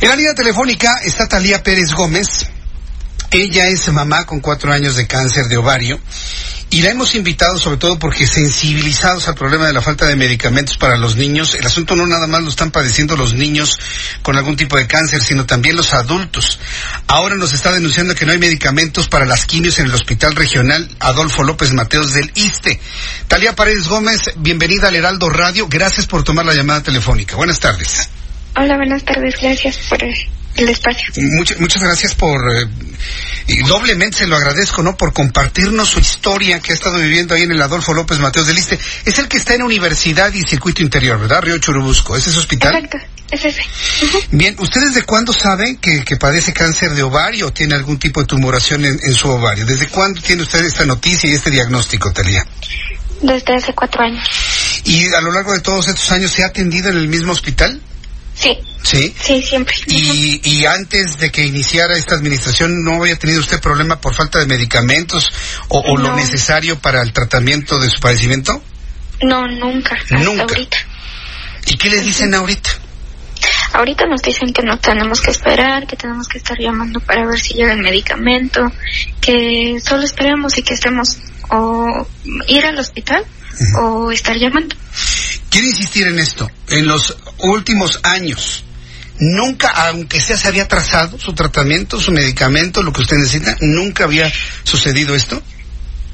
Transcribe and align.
En 0.00 0.08
la 0.08 0.14
línea 0.14 0.34
telefónica 0.34 1.00
está 1.04 1.26
Talía 1.26 1.60
Pérez 1.60 1.92
Gómez. 1.92 2.46
Ella 3.32 3.66
es 3.66 3.92
mamá 3.92 4.26
con 4.26 4.38
cuatro 4.38 4.72
años 4.72 4.94
de 4.94 5.08
cáncer 5.08 5.46
de 5.46 5.56
ovario 5.56 6.00
y 6.70 6.82
la 6.82 6.90
hemos 6.90 7.16
invitado 7.16 7.58
sobre 7.58 7.78
todo 7.78 7.98
porque 7.98 8.26
sensibilizados 8.28 9.26
al 9.26 9.34
problema 9.34 9.66
de 9.66 9.72
la 9.72 9.80
falta 9.80 10.06
de 10.06 10.14
medicamentos 10.14 10.76
para 10.76 10.96
los 10.96 11.16
niños, 11.16 11.56
el 11.56 11.66
asunto 11.66 11.96
no 11.96 12.06
nada 12.06 12.28
más 12.28 12.42
lo 12.42 12.50
están 12.50 12.70
padeciendo 12.70 13.16
los 13.16 13.34
niños 13.34 13.76
con 14.22 14.36
algún 14.36 14.56
tipo 14.56 14.76
de 14.76 14.86
cáncer, 14.86 15.20
sino 15.20 15.46
también 15.46 15.74
los 15.74 15.92
adultos. 15.92 16.60
Ahora 17.08 17.34
nos 17.34 17.52
está 17.52 17.72
denunciando 17.72 18.14
que 18.14 18.24
no 18.24 18.30
hay 18.30 18.38
medicamentos 18.38 19.08
para 19.08 19.26
las 19.26 19.46
quimios 19.46 19.80
en 19.80 19.86
el 19.86 19.94
Hospital 19.94 20.36
Regional 20.36 20.88
Adolfo 21.00 21.42
López 21.42 21.72
Mateos 21.72 22.14
del 22.14 22.30
ISTE. 22.36 22.80
Talía 23.26 23.56
Pérez 23.56 23.88
Gómez, 23.88 24.30
bienvenida 24.36 24.88
al 24.88 24.96
Heraldo 24.96 25.28
Radio, 25.28 25.66
gracias 25.68 26.06
por 26.06 26.22
tomar 26.22 26.46
la 26.46 26.54
llamada 26.54 26.84
telefónica. 26.84 27.34
Buenas 27.34 27.58
tardes. 27.58 28.08
Hola, 28.60 28.76
buenas 28.76 29.04
tardes. 29.04 29.36
Gracias 29.40 29.78
por 29.88 30.02
el, 30.02 30.68
espacio. 30.68 31.12
Muchas, 31.36 31.60
muchas 31.60 31.80
gracias 31.80 32.16
por, 32.16 32.40
eh, 32.56 32.66
y 33.46 33.58
doblemente 33.58 34.18
se 34.18 34.26
lo 34.26 34.34
agradezco, 34.34 34.82
¿no? 34.82 34.96
Por 34.96 35.12
compartirnos 35.12 35.88
su 35.88 36.00
historia 36.00 36.58
que 36.58 36.72
ha 36.72 36.74
estado 36.74 36.98
viviendo 36.98 37.36
ahí 37.36 37.42
en 37.42 37.52
el 37.52 37.62
Adolfo 37.62 37.94
López 37.94 38.18
Mateos 38.18 38.48
del 38.48 38.58
Iste. 38.58 38.76
Es 39.04 39.16
el 39.20 39.28
que 39.28 39.36
está 39.36 39.54
en 39.54 39.62
Universidad 39.62 40.32
y 40.32 40.42
Circuito 40.42 40.82
Interior, 40.82 41.20
¿verdad? 41.20 41.42
Río 41.42 41.58
Churubusco. 41.58 42.16
¿Es 42.16 42.26
ese 42.26 42.36
hospital? 42.36 42.74
Exacto, 42.74 42.98
es 43.30 43.44
ese. 43.44 43.62
Bien, 44.32 44.56
¿usted 44.58 44.80
desde 44.80 45.04
cuándo 45.04 45.32
sabe 45.32 45.76
que, 45.80 46.04
que 46.04 46.16
padece 46.16 46.52
cáncer 46.52 46.94
de 46.94 47.04
ovario 47.04 47.46
o 47.46 47.52
tiene 47.52 47.76
algún 47.76 48.00
tipo 48.00 48.20
de 48.20 48.26
tumoración 48.26 48.84
en, 48.84 48.98
en 49.00 49.14
su 49.14 49.28
ovario? 49.28 49.66
¿Desde 49.66 49.86
cuándo 49.86 50.20
tiene 50.20 50.42
usted 50.42 50.64
esta 50.64 50.84
noticia 50.84 51.30
y 51.30 51.34
este 51.34 51.52
diagnóstico, 51.52 52.12
Talía? 52.12 52.44
Desde 53.22 53.54
hace 53.54 53.72
cuatro 53.72 54.02
años. 54.02 54.28
¿Y 54.82 55.06
a 55.14 55.20
lo 55.20 55.30
largo 55.30 55.52
de 55.52 55.60
todos 55.60 55.86
estos 55.86 56.10
años 56.10 56.32
se 56.32 56.42
ha 56.42 56.48
atendido 56.48 56.88
en 56.90 56.96
el 56.96 57.06
mismo 57.06 57.30
hospital? 57.30 57.80
Sí, 58.38 58.58
Sí. 58.82 59.14
sí, 59.20 59.42
siempre. 59.42 59.74
Y, 59.86 60.40
y 60.44 60.64
antes 60.64 61.18
de 61.18 61.30
que 61.30 61.44
iniciara 61.44 61.96
esta 61.96 62.14
administración, 62.14 62.84
¿no 62.84 63.02
había 63.02 63.16
tenido 63.16 63.40
usted 63.40 63.60
problema 63.60 64.00
por 64.00 64.14
falta 64.14 64.38
de 64.38 64.46
medicamentos 64.46 65.28
o, 65.68 65.80
o 65.80 65.96
lo 65.96 66.14
necesario 66.14 66.78
para 66.78 67.02
el 67.02 67.12
tratamiento 67.12 67.78
de 67.80 67.90
su 67.90 68.00
padecimiento? 68.00 68.62
No, 69.22 69.46
nunca. 69.48 69.96
Hasta 69.96 70.16
Nunca. 70.18 70.42
ahorita. 70.42 70.76
¿Y 71.66 71.76
qué 71.76 71.90
les 71.90 72.04
dicen 72.04 72.32
ahorita? 72.34 72.70
Ahorita 73.72 74.06
nos 74.06 74.22
dicen 74.22 74.52
que 74.52 74.62
no 74.62 74.78
tenemos 74.78 75.20
que 75.20 75.30
esperar, 75.32 75.86
que 75.86 75.96
tenemos 75.96 76.26
que 76.28 76.38
estar 76.38 76.56
llamando 76.58 77.00
para 77.00 77.26
ver 77.26 77.38
si 77.40 77.54
llega 77.54 77.72
el 77.72 77.82
medicamento, 77.82 78.60
que 79.20 79.78
solo 79.84 80.04
esperemos 80.04 80.56
y 80.58 80.62
que 80.62 80.74
estemos 80.74 81.18
o 81.50 82.06
ir 82.46 82.64
al 82.64 82.78
hospital 82.78 83.24
o 83.80 84.10
estar 84.12 84.36
llamando. 84.36 84.74
Quiero 85.50 85.66
insistir 85.66 86.06
en 86.06 86.18
esto. 86.18 86.50
En 86.68 86.86
los 86.86 87.16
últimos 87.38 88.00
años, 88.02 88.64
nunca, 89.18 89.68
aunque 89.88 90.20
sea 90.20 90.36
se 90.36 90.48
había 90.48 90.68
trazado 90.68 91.18
su 91.18 91.32
tratamiento, 91.34 92.00
su 92.00 92.12
medicamento, 92.12 92.82
lo 92.82 92.92
que 92.92 93.02
usted 93.02 93.16
necesita, 93.16 93.56
nunca 93.60 94.04
había 94.04 94.30
sucedido 94.64 95.14
esto. 95.14 95.42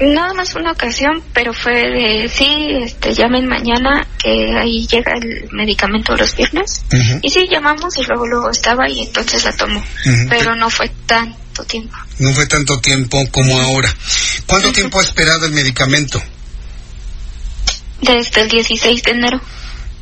Nada 0.00 0.32
más 0.32 0.54
una 0.54 0.70
ocasión, 0.72 1.22
pero 1.32 1.52
fue 1.52 1.72
de 1.74 2.30
sí, 2.32 2.46
este, 2.84 3.12
llamen 3.14 3.48
mañana 3.48 4.06
que 4.16 4.56
ahí 4.56 4.86
llega 4.86 5.12
el 5.14 5.48
medicamento 5.50 6.14
los 6.14 6.36
viernes. 6.36 6.82
Y 7.20 7.28
sí, 7.28 7.48
llamamos 7.50 7.96
y 7.98 8.04
luego 8.04 8.26
luego 8.28 8.50
estaba 8.50 8.88
y 8.88 9.00
entonces 9.00 9.44
la 9.44 9.52
tomó. 9.56 9.84
Pero 10.28 10.54
no 10.54 10.70
fue 10.70 10.88
tanto 11.06 11.64
tiempo. 11.64 11.96
No 12.20 12.32
fue 12.32 12.46
tanto 12.46 12.80
tiempo 12.80 13.26
como 13.32 13.58
ahora. 13.60 13.92
¿Cuánto 14.46 14.70
tiempo 14.70 15.00
ha 15.00 15.02
esperado 15.02 15.46
el 15.46 15.52
medicamento? 15.52 16.22
Desde 18.00 18.40
el 18.42 18.48
16 18.48 19.02
de 19.02 19.10
enero. 19.10 19.40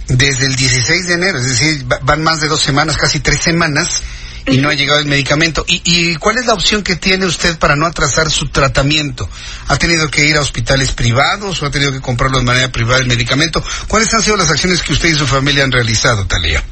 Desde 0.09 0.47
el 0.47 0.55
16 0.55 1.09
de 1.09 1.15
enero, 1.15 1.39
es 1.39 1.49
decir, 1.49 1.91
va- 1.91 1.99
van 2.03 2.23
más 2.23 2.41
de 2.41 2.49
dos 2.49 2.61
semanas, 2.61 2.97
casi 2.97 3.21
tres 3.21 3.41
semanas, 3.43 4.03
y 4.49 4.59
no 4.59 4.69
ha 4.69 4.75
llegado 4.75 5.01
el 5.01 5.07
medicamento. 5.07 5.65
¿Y, 5.67 5.83
¿Y 5.85 6.15
cuál 6.17 6.39
es 6.39 6.47
la 6.47 6.55
opción 6.55 6.85
que 6.85 6.95
tiene 6.95 7.27
usted 7.27 7.59
para 7.59 7.75
no 7.75 7.87
atrasar 7.87 8.31
su 8.31 8.47
tratamiento? 8.49 9.29
¿Ha 9.67 9.77
tenido 9.77 10.09
que 10.09 10.25
ir 10.25 10.37
a 10.37 10.41
hospitales 10.41 10.93
privados 10.93 11.61
o 11.63 11.67
ha 11.67 11.71
tenido 11.73 11.91
que 11.91 12.01
comprarlo 12.01 12.39
de 12.39 12.45
manera 12.45 12.71
privada 12.71 12.99
el 13.01 13.07
medicamento? 13.09 13.65
¿Cuáles 13.89 14.15
han 14.15 14.23
sido 14.23 14.37
las 14.37 14.49
acciones 14.51 14.83
que 14.83 14.93
usted 14.93 15.09
y 15.09 15.15
su 15.17 15.27
familia 15.27 15.65
han 15.65 15.73
realizado, 15.73 16.25
Talía? 16.27 16.63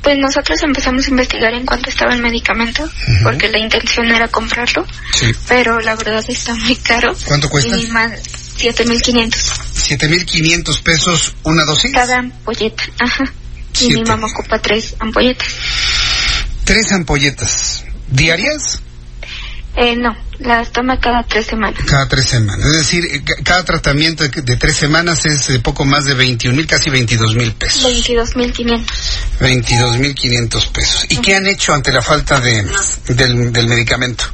Pues 0.00 0.16
nosotros 0.18 0.62
empezamos 0.62 1.06
a 1.06 1.10
investigar 1.10 1.52
en 1.52 1.66
cuánto 1.66 1.90
estaba 1.90 2.14
el 2.14 2.22
medicamento, 2.22 2.88
porque 3.22 3.50
la 3.50 3.58
intención 3.58 4.06
era 4.10 4.28
comprarlo, 4.28 4.86
Sí. 5.12 5.30
pero 5.48 5.78
la 5.80 5.96
verdad 5.96 6.24
está 6.28 6.54
muy 6.54 6.76
caro. 6.76 7.14
¿Cuánto 7.26 7.50
cuesta? 7.50 7.76
Y 7.76 7.88
más 7.88 8.12
7.500 8.58 9.30
7.500 9.98 10.82
pesos 10.82 11.34
una 11.44 11.64
dosis. 11.64 11.92
cada 11.92 12.16
ampolleta. 12.18 12.82
Ajá. 12.98 13.24
Y 13.80 13.88
mi 13.94 14.02
mamá 14.02 14.26
ocupa 14.26 14.58
tres 14.60 14.94
ampolletas. 14.98 15.46
Tres 16.64 16.92
ampolletas. 16.92 17.84
¿Diarias? 18.10 18.80
Eh, 19.76 19.94
no, 19.94 20.16
las 20.40 20.72
toma 20.72 20.98
cada 20.98 21.22
tres 21.22 21.46
semanas. 21.46 21.80
Cada 21.86 22.08
tres 22.08 22.26
semanas. 22.28 22.66
Es 22.66 22.76
decir, 22.78 23.04
eh, 23.04 23.22
ca- 23.22 23.36
cada 23.44 23.64
tratamiento 23.64 24.26
de, 24.26 24.56
tres 24.56 24.74
semanas 24.76 25.24
es 25.26 25.46
de 25.46 25.60
poco 25.60 25.84
más 25.84 26.04
de 26.04 26.14
21 26.14 26.56
mil, 26.56 26.66
casi 26.66 26.90
22 26.90 27.36
mil 27.36 27.52
pesos. 27.52 27.84
22.500. 27.84 28.84
22.500 29.40 30.68
pesos. 30.72 31.06
¿Y 31.08 31.16
qué 31.18 31.36
han 31.36 31.46
hecho 31.46 31.72
ante 31.72 31.92
la 31.92 32.02
falta 32.02 32.40
de, 32.40 32.64
del, 33.08 33.52
del 33.52 33.66
medicamento? 33.68 34.24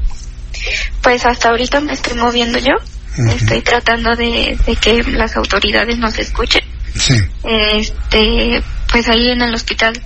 Pues 1.02 1.26
hasta 1.26 1.50
ahorita 1.50 1.80
me 1.80 1.92
estoy 1.92 2.14
moviendo 2.16 2.58
yo. 2.58 2.72
Estoy 3.16 3.60
tratando 3.62 4.16
de, 4.16 4.58
de 4.66 4.76
que 4.76 5.02
las 5.04 5.36
autoridades 5.36 5.98
nos 5.98 6.18
escuchen. 6.18 6.62
Sí. 6.96 7.14
Este, 7.44 8.62
pues 8.90 9.08
ahí 9.08 9.30
en 9.30 9.42
el 9.42 9.54
hospital 9.54 10.00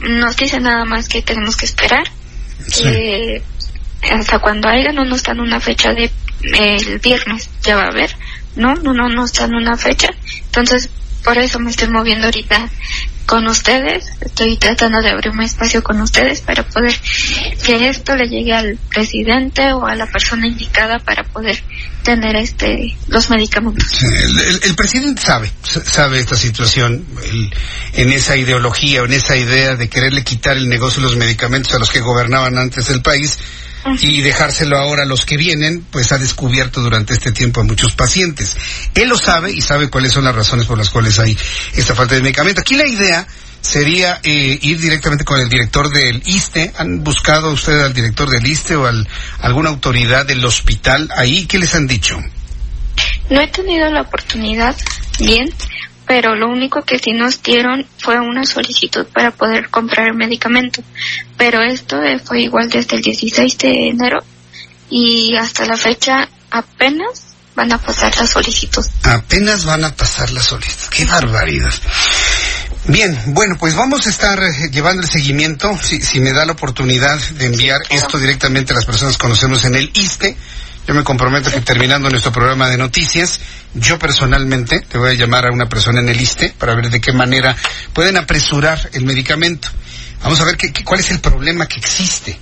nos 0.00 0.36
dicen 0.36 0.62
nada 0.62 0.84
más 0.84 1.08
que 1.08 1.22
tenemos 1.22 1.56
que 1.56 1.66
esperar. 1.66 2.04
Sí. 2.66 2.82
Que 2.82 3.42
hasta 4.10 4.38
cuando 4.38 4.68
haya 4.68 4.92
no 4.92 5.04
nos 5.04 5.22
dan 5.22 5.40
una 5.40 5.60
fecha 5.60 5.92
de 5.92 6.10
el 6.42 6.98
viernes 6.98 7.50
ya 7.62 7.76
va 7.76 7.84
a 7.84 7.88
haber. 7.88 8.16
No, 8.56 8.74
no, 8.74 8.92
no 8.92 9.08
nos 9.08 9.32
dan 9.34 9.54
una 9.54 9.76
fecha. 9.76 10.08
Entonces, 10.46 10.88
por 11.22 11.38
eso 11.38 11.58
me 11.60 11.70
estoy 11.70 11.88
moviendo 11.88 12.26
ahorita 12.26 12.68
con 13.26 13.46
ustedes. 13.46 14.10
Estoy 14.20 14.56
tratando 14.56 15.00
de 15.02 15.10
abrir 15.10 15.30
un 15.30 15.42
espacio 15.42 15.82
con 15.82 16.00
ustedes 16.00 16.40
para 16.40 16.62
poder 16.64 16.94
que 17.60 17.88
esto 17.88 18.16
le 18.16 18.28
llegue 18.28 18.52
al 18.54 18.78
presidente 18.88 19.72
o 19.72 19.86
a 19.86 19.94
la 19.94 20.06
persona 20.06 20.46
indicada 20.46 20.98
para 20.98 21.24
poder 21.24 21.62
tener 22.02 22.36
este 22.36 22.96
los 23.08 23.30
medicamentos. 23.30 24.02
El, 24.02 24.38
el- 24.38 24.60
el 24.64 24.74
presidente 24.74 25.20
sabe, 25.22 25.50
sabe 25.62 26.18
esta 26.20 26.36
situación, 26.36 27.04
el- 27.24 27.52
en 27.94 28.12
esa 28.12 28.36
ideología, 28.36 29.02
o 29.02 29.04
en 29.06 29.12
esa 29.12 29.36
idea 29.36 29.76
de 29.76 29.88
quererle 29.88 30.24
quitar 30.24 30.56
el 30.56 30.68
negocio 30.68 31.02
de 31.02 31.08
los 31.08 31.16
medicamentos 31.16 31.74
a 31.74 31.78
los 31.78 31.90
que 31.90 32.00
gobernaban 32.00 32.56
antes 32.58 32.88
el 32.90 33.02
país 33.02 33.38
y 34.00 34.20
dejárselo 34.20 34.76
ahora 34.76 35.04
a 35.04 35.06
los 35.06 35.24
que 35.24 35.38
vienen, 35.38 35.82
pues 35.90 36.12
ha 36.12 36.18
descubierto 36.18 36.82
durante 36.82 37.14
este 37.14 37.32
tiempo 37.32 37.60
a 37.62 37.64
muchos 37.64 37.92
pacientes. 37.94 38.54
Él 38.94 39.08
lo 39.08 39.16
sabe 39.16 39.52
y 39.52 39.62
sabe 39.62 39.88
cuáles 39.88 40.12
son 40.12 40.24
las 40.24 40.34
razones 40.34 40.66
por 40.66 40.76
las 40.76 40.90
cuales 40.90 41.18
hay 41.18 41.36
esta 41.74 41.94
falta 41.94 42.14
de 42.14 42.20
medicamento. 42.20 42.60
Aquí 42.60 42.74
la 42.76 42.86
idea 42.86 43.26
sería 43.60 44.20
eh, 44.22 44.58
ir 44.62 44.80
directamente 44.80 45.24
con 45.24 45.40
el 45.40 45.48
director 45.48 45.90
del 45.90 46.22
ISTE. 46.24 46.72
¿Han 46.76 47.04
buscado 47.04 47.52
usted 47.52 47.80
al 47.80 47.94
director 47.94 48.28
del 48.30 48.46
ISTE 48.46 48.76
o 48.76 48.86
al, 48.86 49.06
alguna 49.40 49.70
autoridad 49.70 50.26
del 50.26 50.44
hospital 50.44 51.08
ahí? 51.16 51.46
¿Qué 51.46 51.58
les 51.58 51.74
han 51.74 51.86
dicho? 51.86 52.18
No 53.30 53.40
he 53.40 53.48
tenido 53.48 53.90
la 53.90 54.02
oportunidad 54.02 54.76
bien, 55.18 55.48
pero 56.06 56.34
lo 56.34 56.48
único 56.48 56.82
que 56.82 56.98
sí 56.98 57.12
nos 57.12 57.42
dieron 57.42 57.86
fue 57.98 58.18
una 58.18 58.44
solicitud 58.44 59.06
para 59.06 59.30
poder 59.30 59.70
comprar 59.70 60.08
el 60.08 60.14
medicamento. 60.14 60.82
Pero 61.36 61.62
esto 61.62 62.02
eh, 62.02 62.18
fue 62.18 62.42
igual 62.42 62.68
desde 62.68 62.96
el 62.96 63.02
16 63.02 63.58
de 63.58 63.88
enero 63.88 64.18
y 64.88 65.36
hasta 65.36 65.64
la 65.66 65.76
fecha 65.76 66.28
apenas 66.50 67.30
van 67.54 67.72
a 67.72 67.78
pasar 67.78 68.16
la 68.16 68.26
solicitud. 68.26 68.84
Apenas 69.02 69.64
van 69.64 69.84
a 69.84 69.94
pasar 69.94 70.30
las 70.30 70.46
solicitud. 70.46 70.88
¡Qué 70.90 71.04
barbaridad! 71.04 71.72
Bien, 72.86 73.16
bueno, 73.26 73.56
pues 73.58 73.74
vamos 73.74 74.06
a 74.06 74.10
estar 74.10 74.42
eh, 74.42 74.70
llevando 74.72 75.02
el 75.02 75.08
seguimiento, 75.08 75.78
si, 75.82 76.00
si 76.00 76.18
me 76.20 76.32
da 76.32 76.44
la 76.46 76.52
oportunidad 76.52 77.18
de 77.18 77.46
enviar 77.46 77.80
esto 77.90 78.18
directamente 78.18 78.72
a 78.72 78.76
las 78.76 78.86
personas 78.86 79.16
que 79.16 79.20
conocemos 79.22 79.64
en 79.64 79.74
el 79.76 79.90
ISTE. 79.94 80.36
Yo 80.88 80.94
me 80.94 81.04
comprometo 81.04 81.50
que 81.50 81.60
terminando 81.60 82.08
nuestro 82.08 82.32
programa 82.32 82.68
de 82.70 82.78
noticias, 82.78 83.38
yo 83.74 83.98
personalmente 83.98 84.80
te 84.80 84.96
voy 84.98 85.10
a 85.10 85.14
llamar 85.14 85.46
a 85.46 85.52
una 85.52 85.68
persona 85.68 86.00
en 86.00 86.08
el 86.08 86.20
ISTE 86.20 86.54
para 86.58 86.74
ver 86.74 86.88
de 86.90 87.00
qué 87.00 87.12
manera 87.12 87.54
pueden 87.92 88.16
apresurar 88.16 88.88
el 88.94 89.04
medicamento. 89.04 89.68
Vamos 90.22 90.40
a 90.40 90.44
ver 90.44 90.56
qué, 90.56 90.72
qué- 90.72 90.82
cuál 90.82 91.00
es 91.00 91.10
el 91.10 91.20
problema 91.20 91.66
que 91.66 91.78
existe. 91.78 92.36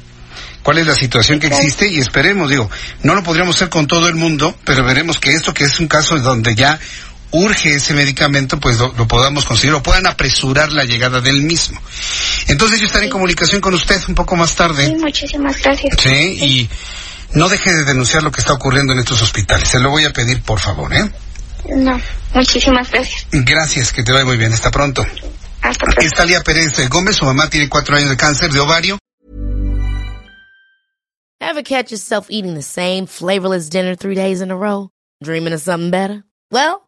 ¿Cuál 0.63 0.79
es 0.79 0.87
la 0.87 0.95
situación 0.95 1.41
que 1.41 1.49
existe? 1.49 1.89
Y 1.89 1.99
esperemos, 1.99 2.49
digo, 2.49 2.71
no 3.03 3.15
lo 3.15 3.23
podríamos 3.23 3.57
hacer 3.57 3.69
con 3.71 3.87
todo 3.87 4.09
el 4.09 4.15
mundo, 4.15 4.57
pero 4.65 4.85
veremos 4.85 5.19
que 5.19 5.33
esto 5.33 5.53
que 5.53 5.65
es 5.65 5.79
un 5.81 5.89
caso 5.89 6.19
donde 6.19 6.55
ya 6.55 6.79
urge 7.31 7.75
ese 7.75 7.95
medicamento, 7.95 8.59
pues 8.59 8.79
lo, 8.79 8.93
lo 8.97 9.07
podamos 9.07 9.45
conseguir 9.45 9.75
o 9.75 9.83
puedan 9.83 10.07
apresurar 10.07 10.73
la 10.73 10.85
llegada 10.85 11.21
del 11.21 11.43
mismo. 11.43 11.81
Entonces 12.47 12.81
yo 12.81 12.87
estaré 12.87 13.05
en 13.07 13.11
comunicación 13.11 13.61
con 13.61 13.75
usted 13.75 14.01
un 14.09 14.15
poco 14.15 14.37
más 14.37 14.51
Sí, 14.51 14.57
tarde. 14.57 14.97
muchísimas 14.99 15.61
gracias. 15.63 15.95
Sí, 16.01 16.09
y 16.11 16.71
no 17.33 17.49
deje 17.49 17.75
de 17.75 17.85
denunciar 17.85 18.23
lo 18.23 18.31
que 18.33 18.41
está 18.41 18.53
ocurriendo 18.55 18.93
en 18.93 19.01
estos 19.01 19.21
hospitales. 19.23 19.69
Se 19.69 19.79
lo 19.81 19.91
voy 19.91 20.05
a 20.05 20.13
pedir, 20.13 20.43
por 20.43 20.59
favor, 20.61 20.93
¿eh? 20.95 21.11
No, 21.75 22.01
muchísimas 22.35 22.91
gracias. 22.91 23.27
Gracias, 23.33 23.93
que 23.93 24.03
te 24.03 24.13
vaya 24.13 24.25
muy 24.25 24.37
bien. 24.39 24.53
Hasta 24.53 24.71
pronto. 24.71 25.05
Hasta 25.61 25.85
pronto. 25.85 26.01
Es 26.01 26.13
Talía 26.15 26.41
Pérez 26.43 26.89
Gómez, 26.89 27.17
su 27.17 27.25
mamá 27.27 27.51
tiene 27.51 27.69
cuatro 27.69 27.97
años 27.97 28.09
de 28.11 28.17
cáncer 28.17 28.51
de 28.51 28.61
ovario. 28.61 28.99
Ever 31.41 31.63
catch 31.63 31.91
yourself 31.91 32.27
eating 32.31 32.55
the 32.55 32.63
same 32.63 33.07
flavorless 33.07 33.69
dinner 33.69 33.95
three 33.97 34.15
days 34.15 34.41
in 34.41 34.51
a 34.51 34.57
row? 34.57 34.91
Dreaming 35.23 35.53
of 35.53 35.61
something 35.61 35.91
better? 35.91 36.25
Well, 36.51 36.88